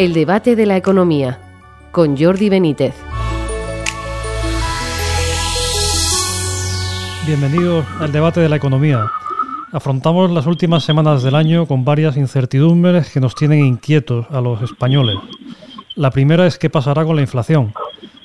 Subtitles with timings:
[0.00, 1.38] El debate de la economía
[1.92, 2.94] con Jordi Benítez.
[7.26, 9.10] Bienvenidos al debate de la economía.
[9.72, 14.62] Afrontamos las últimas semanas del año con varias incertidumbres que nos tienen inquietos a los
[14.62, 15.16] españoles.
[15.96, 17.74] La primera es qué pasará con la inflación,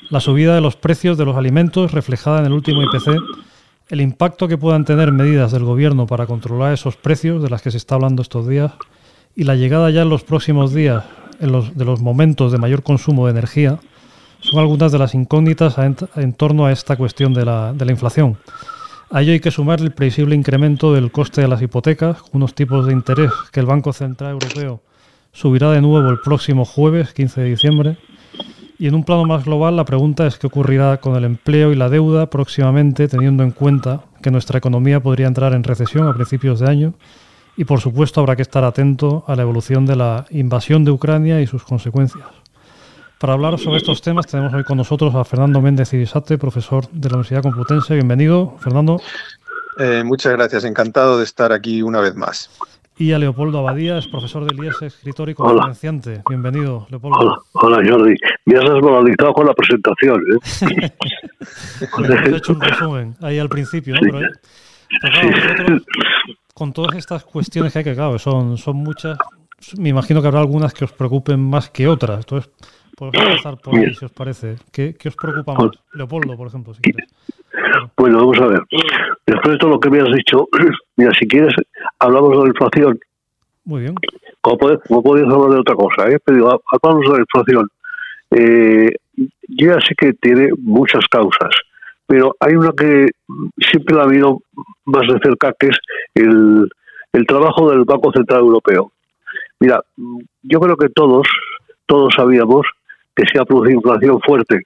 [0.10, 3.18] la subida de los precios de los alimentos reflejada en el último IPC,
[3.90, 7.72] el impacto que puedan tener medidas del gobierno para controlar esos precios de las que
[7.72, 8.72] se está hablando estos días
[9.36, 11.04] y la llegada ya en los próximos días
[11.40, 13.80] en los, de los momentos de mayor consumo de energía
[14.40, 18.38] son algunas de las incógnitas en, torno a esta cuestión de la, de la inflación.
[19.10, 22.86] A ello hay que sumar el previsible incremento del coste de las hipotecas, unos tipos
[22.86, 24.82] de interés que el Banco Central Europeo
[25.32, 27.98] subirá de nuevo el próximo jueves, 15 de diciembre.
[28.78, 31.76] Y en un plano más global, la pregunta es qué ocurrirá con el empleo y
[31.76, 36.60] la deuda próximamente, teniendo en cuenta que nuestra economía podría entrar en recesión a principios
[36.60, 36.94] de año
[37.58, 41.42] y por supuesto habrá que estar atento a la evolución de la invasión de Ucrania
[41.42, 42.26] y sus consecuencias.
[43.20, 47.10] Para hablar sobre estos temas tenemos hoy con nosotros a Fernando Méndez Irisate, profesor de
[47.10, 47.94] la Universidad Complutense.
[47.94, 49.02] Bienvenido, Fernando.
[49.80, 52.50] Eh, muchas gracias, encantado de estar aquí una vez más.
[52.98, 56.24] Y a Leopoldo Abadía, es profesor del IES, escritor y conferenciante.
[56.30, 57.18] Bienvenido, Leopoldo.
[57.20, 58.16] Hola, hola, Jordi.
[58.46, 60.22] Me has desmoralizado con la presentación.
[60.32, 60.92] ¿eh?
[62.32, 64.00] he hecho un resumen ahí al principio, ¿no?
[64.02, 65.82] Pero, eh,
[66.56, 69.18] con todas estas cuestiones que hay que, claro, son, son muchas,
[69.78, 72.20] me imagino que habrá algunas que os preocupen más que otras.
[72.20, 72.50] Entonces,
[72.96, 74.56] podemos empezar por ahí, si os parece.
[74.72, 75.72] ¿Qué, os preocupa más?
[75.94, 77.10] Leopoldo, por ejemplo, si quieres.
[77.98, 78.62] Bueno, vamos a ver.
[79.28, 80.48] Después de todo lo que me has dicho,
[80.96, 81.54] mira, si quieres,
[82.00, 83.00] hablamos de la inflación.
[83.66, 83.96] Muy bien.
[84.40, 86.20] Como, podéis hablar de otra cosa, ¿eh?
[86.24, 87.68] Pero hablamos de la inflación.
[88.32, 91.52] Eh, yo ya sé que tiene muchas causas
[92.08, 93.08] pero hay una que
[93.58, 94.42] siempre la ha habido
[94.86, 95.78] más de cerca, que es
[96.16, 96.70] el,
[97.14, 98.92] el trabajo del Banco Central Europeo.
[99.60, 99.82] Mira,
[100.44, 101.28] yo creo que todos,
[101.86, 102.66] todos sabíamos
[103.16, 104.62] que se ha producido inflación fuerte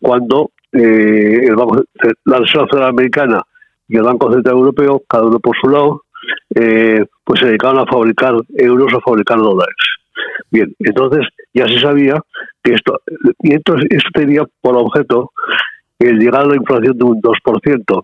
[0.00, 1.82] cuando eh, el Banco,
[2.24, 3.42] la Reserva Federal Americana
[3.88, 6.02] y el Banco Central Europeo, cada uno por su lado,
[6.54, 9.76] eh, pues se dedicaban a fabricar euros, a fabricar dólares.
[10.50, 12.20] Bien, entonces ya se sabía
[12.62, 13.00] que esto,
[13.40, 15.30] y entonces esto tenía por objeto
[15.98, 18.02] el llegar a la inflación de un 2%.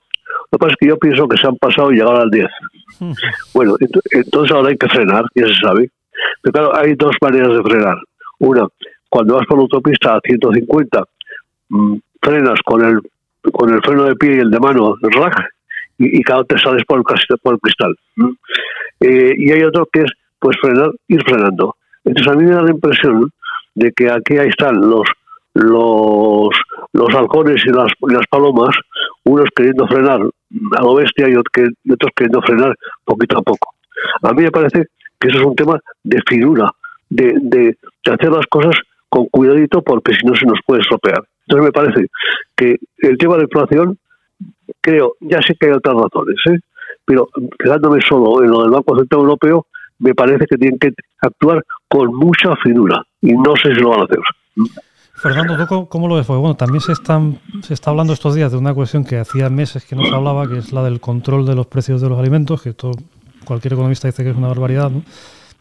[0.51, 2.47] Lo que pasa es que yo pienso que se han pasado y llegaron al 10.
[3.55, 3.77] Bueno,
[4.11, 5.91] entonces ahora hay que frenar, ya se sabe.
[6.43, 7.97] Pero claro, hay dos maneras de frenar.
[8.39, 8.67] Una,
[9.09, 11.05] cuando vas por la autopista a 150,
[11.69, 13.01] mm, frenas con el
[13.53, 15.49] con el freno de pie y el de mano, rack,
[15.97, 17.95] y, y cada te sales por el, por el cristal.
[19.01, 21.77] Eh, y hay otro que es pues frenar, ir frenando.
[22.05, 23.31] Entonces a mí me da la impresión
[23.75, 25.09] de que aquí ahí están los
[25.55, 26.51] los,
[26.93, 28.75] los halcones y las, las palomas,
[29.29, 32.75] unos queriendo frenar a lo bestia y otros queriendo frenar
[33.05, 33.75] poquito a poco.
[34.23, 34.87] A mí me parece
[35.19, 36.71] que eso es un tema de figura,
[37.11, 37.77] de, de,
[38.11, 38.75] hacer las cosas
[39.09, 41.23] con cuidadito porque si no se nos puede estropear.
[41.47, 42.07] Entonces me parece
[42.57, 43.99] que el tema de inflación,
[44.81, 46.59] creo, ya sé que hay otras razones, ¿eh?
[47.05, 47.29] pero
[47.59, 49.67] quedándome solo en lo del Banco Central Europeo,
[49.99, 54.01] me parece que tienen que actuar con mucha finura y no sé si lo van
[54.01, 54.19] a hacer.
[55.15, 56.27] Fernando, ¿tú cómo lo ves?
[56.29, 59.85] Bueno, también se, están, se está hablando estos días de una cuestión que hacía meses
[59.85, 62.63] que no se hablaba, que es la del control de los precios de los alimentos,
[62.63, 62.93] que todo,
[63.45, 65.03] cualquier economista dice que es una barbaridad, ¿no?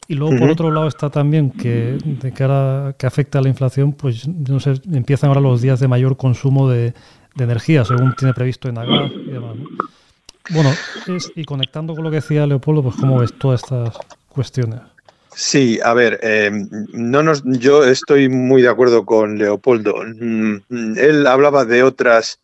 [0.09, 3.91] Y luego, por otro lado, está también que de cara que afecta a la inflación,
[3.91, 6.93] pues no sé, empiezan ahora los días de mayor consumo de,
[7.37, 9.57] energía, según tiene previsto en y demás.
[10.49, 10.71] Bueno,
[11.35, 13.97] y conectando con lo que decía Leopoldo, pues cómo ves todas estas
[14.29, 14.79] cuestiones.
[15.39, 16.49] Sí, a ver, eh,
[16.93, 19.93] no nos, yo estoy muy de acuerdo con Leopoldo.
[20.03, 22.39] Mm, él hablaba de otras,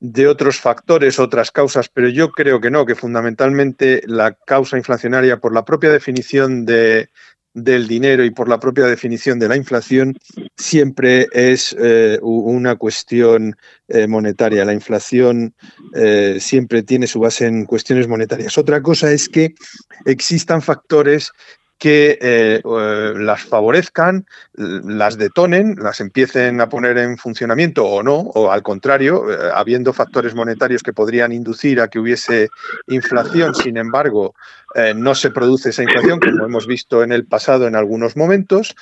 [0.00, 5.38] de otros factores, otras causas, pero yo creo que no, que fundamentalmente la causa inflacionaria,
[5.38, 7.10] por la propia definición de,
[7.54, 10.18] del dinero y por la propia definición de la inflación,
[10.56, 14.64] siempre es eh, una cuestión eh, monetaria.
[14.64, 15.54] La inflación
[16.40, 18.58] siempre tiene su base en cuestiones monetarias.
[18.58, 19.54] Otra cosa es que
[20.06, 21.30] existan factores
[21.78, 28.16] que eh, eh, las favorezcan, las detonen, las empiecen a poner en funcionamiento o no,
[28.16, 32.48] o al contrario, eh, habiendo factores monetarios que podrían inducir a que hubiese
[32.86, 34.34] inflación, sin embargo,
[34.94, 38.74] no se produce esa inflación, como hemos visto en el pasado en algunos momentos.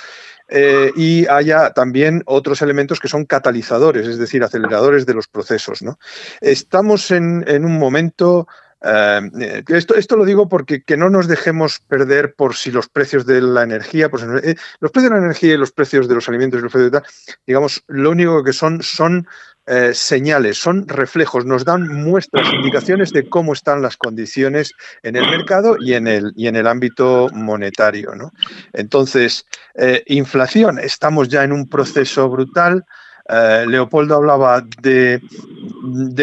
[0.97, 5.83] y haya también otros elementos que son catalizadores, es decir, aceleradores de los procesos.
[5.83, 5.99] ¿no?
[6.41, 8.49] Estamos en, en un momento
[8.85, 13.27] eh, esto, esto lo digo porque que no nos dejemos perder por si los precios
[13.27, 16.29] de la energía, pues, eh, los precios de la energía y los precios de los
[16.29, 17.09] alimentos y los precios de tal,
[17.47, 19.27] digamos, lo único que son son
[19.67, 25.27] eh, señales, son reflejos, nos dan muestras, indicaciones de cómo están las condiciones en el
[25.31, 28.15] mercado y en el, y en el ámbito monetario.
[28.15, 28.31] ¿no?
[28.75, 32.85] Entonces, eh, inflación, estamos ya en un proceso brutal.
[33.29, 35.21] Eh, Leopoldo hablaba de,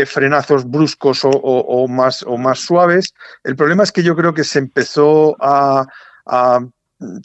[0.05, 3.13] frenazos bruscos o, más, o más suaves.
[3.43, 5.85] El problema es que yo creo que se empezó a,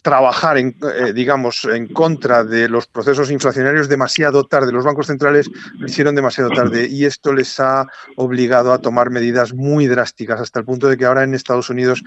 [0.03, 4.73] trabajar, en, eh, digamos, en contra de los procesos inflacionarios demasiado tarde.
[4.73, 7.87] Los bancos centrales lo hicieron demasiado tarde y esto les ha
[8.17, 12.03] obligado a tomar medidas muy drásticas hasta el punto de que ahora en Estados Unidos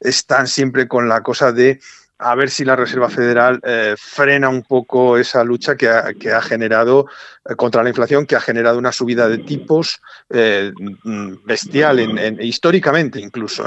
[0.00, 1.80] están siempre con la cosa de
[2.18, 7.06] a ver si la Reserva Federal eh, frena un poco esa lucha que ha, generado
[7.48, 10.72] eh, contra la inflación, que ha generado una subida de tipos eh,
[11.44, 13.66] bestial, en, históricamente incluso.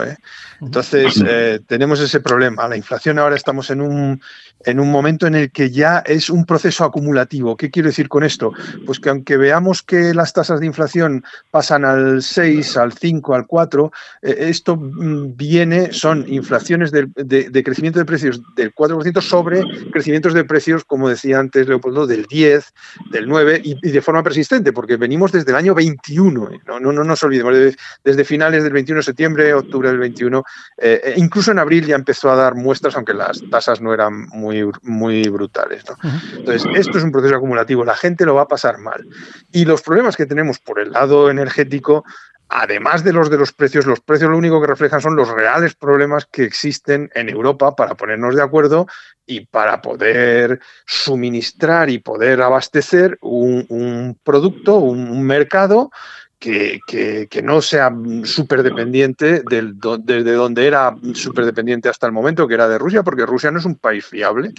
[0.60, 1.24] Entonces,
[1.66, 2.68] tenemos ese problema.
[2.68, 4.22] La inflación ahora estamos en un,
[4.66, 7.56] en un momento en el que ya es un proceso acumulativo.
[7.56, 8.52] ¿Qué quiero decir con esto?
[8.86, 13.48] Pues que aunque veamos que las tasas de inflación pasan al 6, al 5, al
[13.48, 20.44] 4, esto mm, viene, son inflaciones de crecimiento de precios del 4% sobre crecimientos de
[20.44, 22.74] precios, como decía antes Leopoldo, del 10,
[23.12, 26.60] del 9 y, de forma persistente, porque venimos desde el año 21, ¿eh?
[26.68, 27.56] no, no, no nos olvidemos,
[28.04, 30.44] desde, finales del 21 de septiembre, octubre del 21,
[30.78, 34.28] eh, e incluso en abril ya empezó a dar muestras, aunque las tasas no eran
[34.30, 35.84] muy, muy brutales.
[36.36, 39.08] Entonces, esto es un proceso acumulativo, la gente lo va a pasar mal.
[39.52, 42.04] Y los problemas que tenemos por el lado energético
[42.52, 45.74] además de los de los precios, los precios lo único que reflejan son los reales
[45.74, 48.88] problemas que existen en Europa para ponernos de acuerdo
[49.26, 55.92] y para poder suministrar y poder abastecer un, producto, un, mercado
[56.38, 56.82] que,
[57.42, 62.68] no sea súper dependiente del, desde donde era súper dependiente hasta el momento, que era
[62.68, 64.52] de Rusia, porque Rusia no es un país fiable.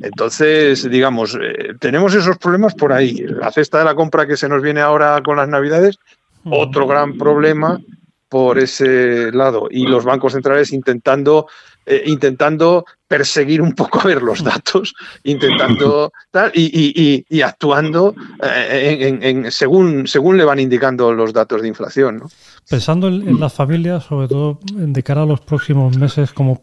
[0.00, 3.26] Entonces, digamos, eh, tenemos esos problemas por ahí.
[3.28, 5.98] La cesta de la compra que se nos viene ahora con las Navidades
[6.50, 7.80] otro gran problema
[8.28, 11.46] por ese lado y los bancos centrales intentando
[11.88, 18.12] eh, intentando perseguir un poco a ver los datos, intentando tal y, actuando
[18.42, 22.22] eh, en, según, según le van indicando los datos de inflación.
[22.68, 26.60] Pensando en, las familias, sobre todo de cara a los próximos meses, ¿cómo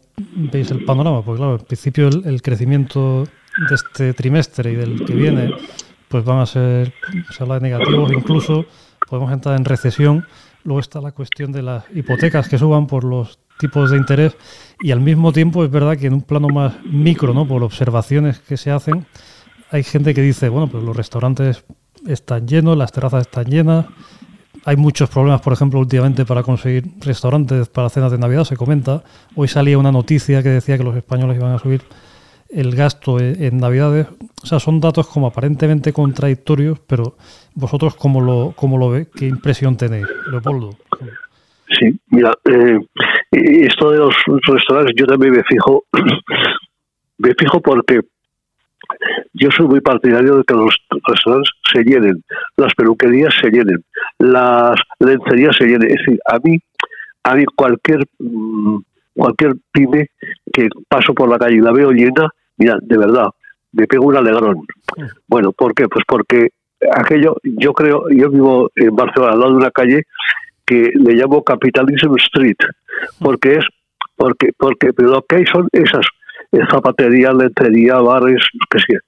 [0.52, 1.24] veis el panorama?
[1.24, 5.54] Porque claro, al principio el, crecimiento de este trimestre y del que viene,
[6.08, 6.92] pues van a ser,
[7.30, 8.66] se habla de negativos incluso
[9.14, 10.26] podemos entrar en recesión.
[10.64, 14.36] Luego está la cuestión de las hipotecas que suban por los tipos de interés
[14.80, 17.46] y al mismo tiempo es verdad que en un plano más micro, ¿no?
[17.46, 19.06] por observaciones que se hacen,
[19.70, 21.64] hay gente que dice, bueno, pues los restaurantes
[22.08, 23.86] están llenos, las terrazas están llenas,
[24.64, 29.04] hay muchos problemas, por ejemplo, últimamente para conseguir restaurantes para cenas de Navidad, se comenta.
[29.36, 31.82] Hoy salía una noticia que decía que los españoles iban a subir
[32.54, 34.06] el gasto e, en Navidades.
[34.42, 37.16] O sea, son datos como aparentemente contradictorios, pero
[37.54, 40.70] vosotros cómo lo, cómo lo ve, qué impresión tenéis, Leopoldo.
[41.78, 42.78] Sí, mira, eh,
[43.32, 44.14] esto de los
[44.46, 45.84] restaurantes yo también me fijo,
[47.18, 48.00] me fijo porque
[49.32, 50.76] yo soy muy partidario de que los
[51.06, 52.22] restaurantes se llenen,
[52.56, 53.82] las peluquerías se llenen,
[54.18, 55.90] las lencerías se llenen.
[55.90, 56.58] Es decir, a mí,
[57.24, 58.78] a mí cualquier mm,
[59.14, 60.08] cualquier pyme
[60.52, 62.28] que paso por la calle y la veo llena,
[62.80, 63.28] de verdad,
[63.72, 64.66] me pego un alegrón.
[65.26, 65.88] Bueno, ¿por qué?
[65.88, 66.48] Pues porque
[66.92, 70.04] aquello, yo creo, yo vivo en Barcelona, al lado de una calle
[70.66, 72.56] que le llamo Capitalism Street,
[73.20, 73.64] porque es,
[74.16, 76.06] porque, porque, pero lo que hay son esas
[76.70, 78.98] zapaterías, lencería, bares, que sé.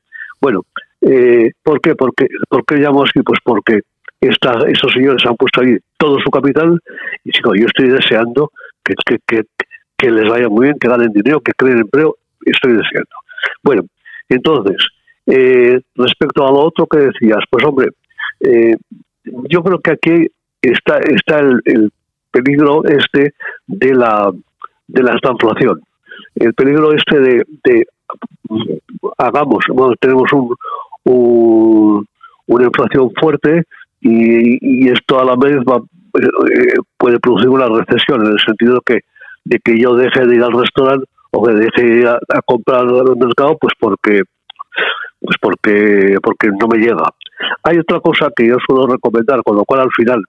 [0.41, 0.63] Bueno,
[1.01, 1.95] eh, ¿por qué?
[1.95, 3.23] Porque, ¿Por qué llamo así?
[3.23, 3.81] Pues porque
[4.21, 6.79] esta, estos señores han puesto ahí todo su capital
[7.25, 8.51] y chico, yo estoy deseando
[8.85, 9.43] que, que, que,
[9.97, 13.17] que les vaya muy bien, que ganen dinero, que creen empleo, estoy deseando.
[13.63, 13.83] Bueno,
[14.29, 14.77] entonces,
[15.27, 17.89] eh, respecto a lo otro que decías, pues hombre,
[18.41, 18.77] eh,
[19.25, 20.27] yo creo que aquí
[20.63, 21.91] está, está el,
[22.31, 23.33] peligro este
[23.67, 24.31] de la,
[24.89, 25.81] de la estanflación.
[26.35, 27.87] El peligro este de,
[29.17, 32.07] hagamos, bueno, tenemos un,
[32.47, 33.63] una inflación fuerte
[34.01, 35.79] y, esto a la vez va,
[36.21, 39.01] eh, puede producir una recesión en el sentido que
[39.47, 42.81] de que yo deje de ir al restaurante o que deje de ir a, comprar
[42.81, 44.23] al mercado, pues porque
[45.21, 47.05] pues porque porque no me llega.
[47.63, 50.23] Hay otra cosa que yo suelo recomendar, con lo cual al final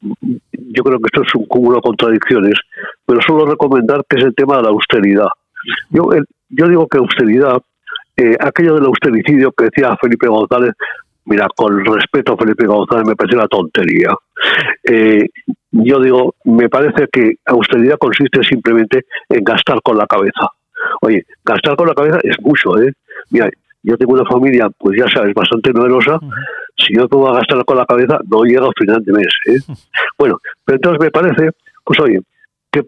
[0.00, 2.54] yo creo que esto es un cúmulo de contradicciones,
[3.04, 5.28] pero suelo recomendar que es el tema de la austeridad.
[5.90, 6.08] Yo,
[6.50, 7.60] yo digo que austeridad,
[8.16, 10.72] eh, aquello del austericidio que decía Felipe González,
[11.28, 14.14] Mira, con respeto a Felipe González, me parece una tontería.
[14.82, 15.26] Eh,
[15.70, 20.48] yo digo, me parece que austeridad consiste simplemente en gastar con la cabeza.
[21.02, 22.92] Oye, gastar con la cabeza es mucho, ¿eh?
[23.30, 23.50] Mira,
[23.82, 26.18] yo tengo una familia, pues ya sabes, bastante numerosa,
[26.76, 29.28] si yo puedo gastar con la cabeza, no llega al final de mes.
[29.46, 29.58] ¿eh?
[30.18, 31.50] Bueno, pero entonces me parece,
[31.84, 32.20] pues oye,
[32.70, 32.82] que,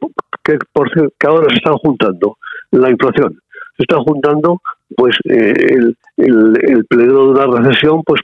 [0.45, 2.39] que, por, que ahora se están juntando
[2.71, 3.39] la inflación,
[3.81, 4.61] se están juntando
[4.95, 8.21] pues eh, el, el, el, peligro de una recesión pues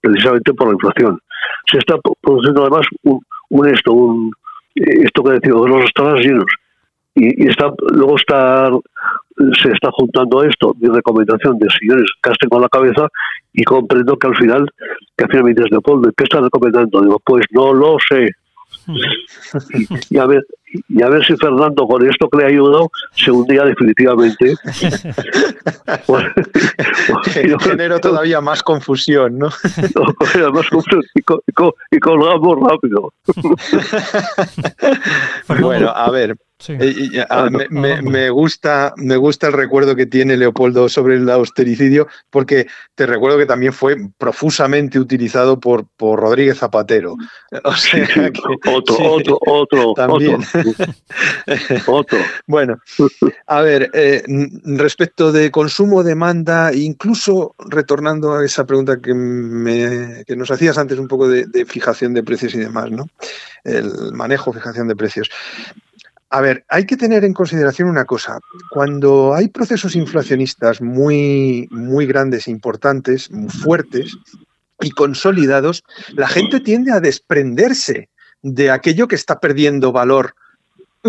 [0.00, 1.18] precisamente por la inflación.
[1.70, 4.32] Se está produciendo además un, un esto, un,
[4.74, 6.44] esto que decimos, los restaurantes llenos.
[7.16, 8.70] Y, y, está, luego está,
[9.60, 13.08] se está juntando esto, mi recomendación de señores, casten con la cabeza
[13.52, 14.70] y comprendo que al final,
[15.16, 17.00] que al final me dices, Leopoldo, ¿qué estás recomendando?
[17.00, 18.30] Digo, pues no lo sé.
[19.74, 20.44] Y, y, a ver,
[20.88, 24.56] y a ver si Fernando con esto que le ha ayudado se hundía definitivamente.
[27.60, 29.50] Genero todavía más confusión, ¿no?
[29.94, 31.42] no más confusión y, col
[31.90, 33.12] y, colgamos rápido.
[35.60, 36.74] bueno, a ver, Sí.
[36.78, 41.30] Eh, a, me, me, me, gusta, me gusta el recuerdo que tiene Leopoldo sobre el
[41.30, 47.16] austericidio, porque te recuerdo que también fue profusamente utilizado por, por Rodríguez Zapatero.
[47.64, 48.32] O sea que,
[48.68, 50.34] otro, sí, otro, otro, también.
[50.34, 50.59] otro.
[52.46, 52.78] bueno,
[53.46, 54.22] a ver, eh,
[54.64, 61.08] respecto de consumo, demanda, incluso retornando a esa pregunta que, me, nos hacías antes un
[61.08, 63.08] poco de, de fijación de precios y demás, ¿no?
[63.64, 65.30] El manejo, fijación de precios.
[66.32, 68.38] A ver, hay que tener en consideración una cosa.
[68.70, 74.16] Cuando hay procesos inflacionistas muy, muy grandes, importantes, muy fuertes
[74.80, 75.82] y consolidados,
[76.14, 78.10] la gente tiende a desprenderse
[78.42, 80.34] de aquello que está perdiendo valor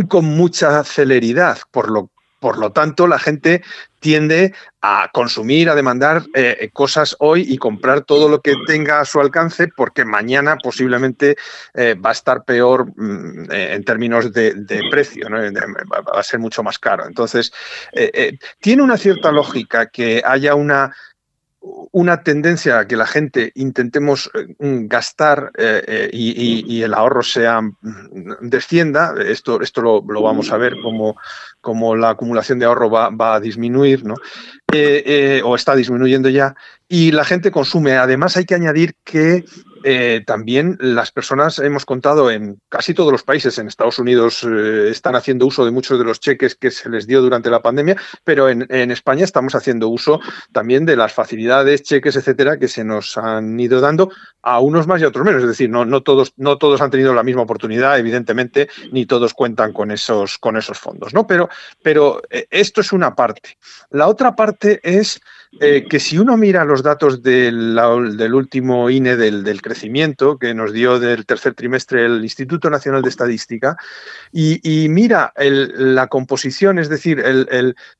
[0.07, 3.61] con mucha celeridad, por lo por lo tanto, la gente
[3.99, 9.05] tiende a consumir, a demandar eh, cosas hoy y comprar todo lo que tenga a
[9.05, 11.37] su alcance porque mañana posiblemente
[11.75, 14.55] eh, va a estar peor mm, eh, en términos de,
[14.89, 17.05] precio, va a ser mucho más caro.
[17.05, 17.53] Entonces,
[18.59, 20.95] tiene una cierta lógica que haya una
[21.61, 27.71] una tendencia a que la gente intentemos gastar eh, eh, y, el ahorro sea mm,
[28.41, 31.17] descienda, esto, esto lo vamos a ver como,
[31.61, 34.15] como la acumulación de ahorro va, va a disminuir, ¿no?
[34.73, 36.55] Eh, o está disminuyendo ya,
[36.87, 37.97] y la gente consume.
[37.97, 39.45] Además hay que añadir que
[39.83, 44.89] eh, también las personas, hemos contado en casi todos los países, en Estados Unidos eh,
[44.89, 47.97] están haciendo uso de muchos de los cheques que se les dio durante la pandemia,
[48.23, 50.19] pero en, en, España estamos haciendo uso
[50.51, 54.11] también de las facilidades, cheques, etcétera, que se nos han ido dando
[54.43, 55.41] a unos más y a otros menos.
[55.41, 59.33] Es decir, no, no, todos, no todos han tenido la misma oportunidad, evidentemente, ni todos
[59.33, 61.25] cuentan con esos, con esos fondos, ¿no?
[61.25, 61.49] Pero,
[61.81, 63.57] pero eh, esto es una parte.
[63.89, 65.21] La otra parte es
[65.59, 67.77] eh, que si uno mira los datos del,
[68.15, 73.01] del último INE del, del, crecimiento que nos dio del tercer trimestre el Instituto Nacional
[73.01, 73.75] de Estadística
[74.31, 77.21] y, mira la composición, es decir,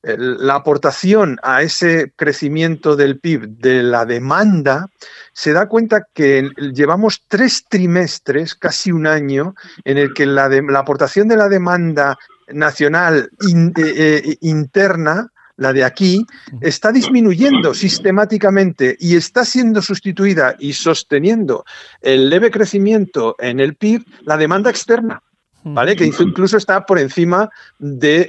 [0.02, 4.88] la aportación a ese crecimiento del PIB de la demanda,
[5.34, 10.80] se da cuenta que llevamos tres trimestres, casi un año, en el que la, la
[10.80, 12.18] aportación de la demanda
[12.54, 16.26] nacional in, eh, eh, interna la de aquí,
[16.60, 21.66] está disminuyendo sistemáticamente y está siendo sustituida y sosteniendo
[22.02, 25.22] el leve crecimiento en el PIB la demanda externa.
[25.64, 25.96] ¿Vale?
[25.96, 28.26] Que incluso está por encima de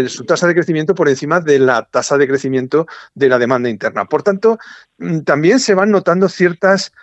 [0.00, 3.68] en, su tasa de crecimiento, por encima de la tasa de crecimiento de la demanda
[3.68, 4.06] interna.
[4.06, 4.58] Por tanto,
[4.96, 6.94] mm, también se van notando ciertas eh,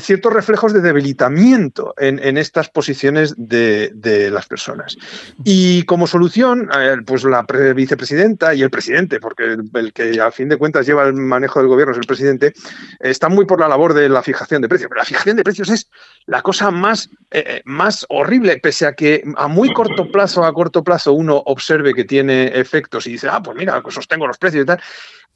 [0.00, 4.96] ciertos reflejos de debilitamiento en, en estas posiciones de, de, las personas.
[5.44, 7.44] Y como solución, eh, pues la
[7.74, 11.60] vicepresidenta y el presidente, porque el, el, que a fin de cuentas lleva el manejo
[11.60, 12.52] del gobierno es el presidente,
[13.00, 14.88] están muy por la labor de la fijación de precios.
[14.88, 15.90] Pero la fijación de precios es
[16.26, 20.82] la cosa más, eh, más horrible, pese a que a muy corto plazo, a corto
[20.82, 24.62] plazo, uno observe que tiene efectos y dice, ah, pues mira, pues sostengo los precios
[24.62, 24.80] y tal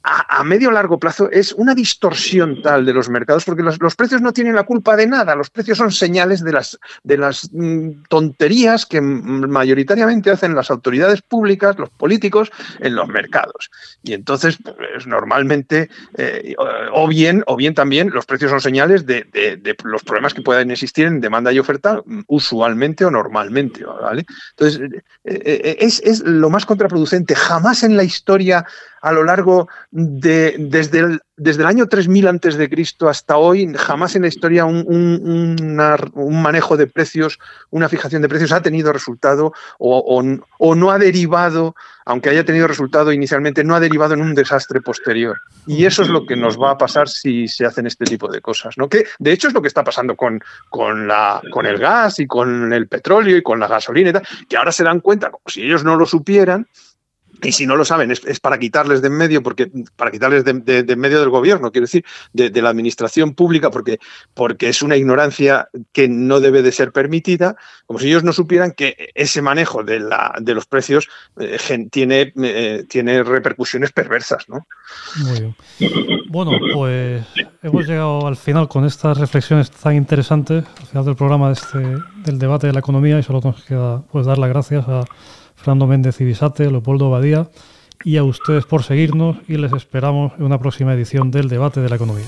[0.03, 3.95] a, a medio largo plazo es una distorsión tal de los mercados, porque los, los,
[3.95, 7.49] precios no tienen la culpa de nada, los precios son señales de las, de las
[7.51, 13.69] mm, tonterías que mayoritariamente hacen las autoridades públicas, los políticos, en los mercados.
[14.03, 16.55] Y entonces, pues, normalmente, eh,
[16.93, 20.71] o bien, o bien también, los precios son señales de, de, los problemas que puedan
[20.71, 23.83] existir en demanda y oferta, usualmente o normalmente.
[23.83, 24.25] ¿vale?
[24.51, 24.81] Entonces,
[25.23, 27.35] eh, eh, es, es lo más contraproducente.
[27.35, 28.65] Jamás en la historia
[29.01, 33.73] a lo largo de desde el, desde el año 3000 antes de Cristo hasta hoy
[33.75, 37.39] jamás en la historia un, un, manejo de precios,
[37.71, 40.23] una fijación de precios ha tenido resultado o, o,
[40.59, 44.79] o, no ha derivado, aunque haya tenido resultado inicialmente, no ha derivado en un desastre
[44.81, 45.41] posterior.
[45.67, 48.39] Y eso es lo que nos va a pasar si se hacen este tipo de
[48.39, 48.87] cosas, ¿no?
[48.87, 52.27] Que de hecho es lo que está pasando con, con, la, con el gas y
[52.27, 55.43] con el petróleo y con la gasolina y tal, que ahora se dan cuenta, como
[55.47, 56.67] si ellos no lo supieran,
[57.43, 60.85] y si no lo saben, es, para quitarles de en medio, porque, para quitarles de,
[60.87, 63.99] en medio del gobierno, quiero decir, de, la administración pública, porque,
[64.33, 67.55] porque es una ignorancia que no debe de ser permitida,
[67.85, 71.57] como si ellos no supieran que ese manejo de, la, de los precios eh,
[71.91, 74.47] tiene, eh, tiene repercusiones perversas.
[74.47, 74.65] ¿no?
[75.23, 75.55] Muy bien.
[76.29, 77.23] Bueno, pues
[77.61, 82.39] hemos llegado al final con estas reflexiones tan interesantes, al final del programa este, del
[82.39, 85.03] debate de la economía, y solo nos queda pues, dar las gracias a
[85.61, 87.49] Fernando Méndez Ibisate, Leopoldo Badía
[88.03, 91.89] y a ustedes por seguirnos y les esperamos en una próxima edición del debate de
[91.89, 92.25] la economía.